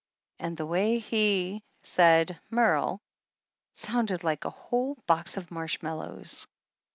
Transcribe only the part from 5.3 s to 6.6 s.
of marshmallows.